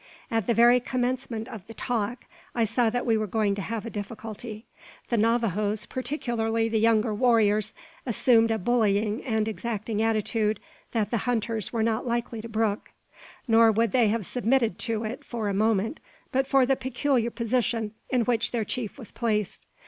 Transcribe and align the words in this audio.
At 0.31 0.47
the 0.47 0.55
very 0.55 0.79
commencement 0.79 1.47
of 1.47 1.67
the 1.67 1.75
"talk," 1.75 2.25
I 2.55 2.65
saw 2.65 2.89
that 2.89 3.05
we 3.05 3.17
were 3.19 3.27
going 3.27 3.53
to 3.53 3.61
have 3.61 3.85
a 3.85 3.91
difficulty. 3.91 4.65
The 5.09 5.17
Navajoes, 5.17 5.85
particularly 5.85 6.67
the 6.67 6.79
younger 6.79 7.13
warriors, 7.13 7.75
assumed 8.03 8.49
a 8.49 8.57
bullying 8.57 9.23
and 9.23 9.47
exacting 9.47 10.01
attitude 10.01 10.59
that 10.93 11.11
the 11.11 11.17
hunters 11.29 11.71
were 11.71 11.83
not 11.83 12.07
likely 12.07 12.41
to 12.41 12.49
brook; 12.49 12.89
nor 13.47 13.71
would 13.71 13.91
they 13.91 14.07
have 14.07 14.25
submitted 14.25 14.79
to 14.79 15.03
it 15.03 15.23
for 15.23 15.49
a 15.49 15.53
moment 15.53 15.99
but 16.31 16.47
for 16.47 16.65
the 16.65 16.75
peculiar 16.75 17.29
position 17.29 17.91
in 18.09 18.21
which 18.23 18.49
their 18.49 18.65
chief 18.65 18.97
was 18.97 19.11
placed. 19.11 19.67